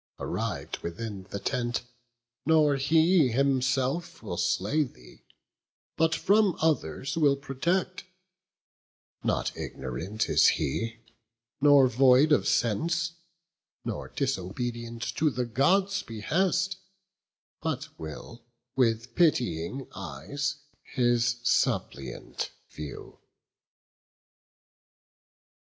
[0.17, 1.83] Arriv'd within the tent,
[2.43, 5.23] nor he himself Will slay thee,
[5.95, 8.05] but from others will protect;
[9.23, 11.01] Not ignorant is he,
[11.61, 13.11] nor void of sense,
[13.85, 16.77] Nor disobedient to the Gods' behest,
[17.61, 18.43] But will
[18.75, 23.19] with pitying eyes his suppliant view."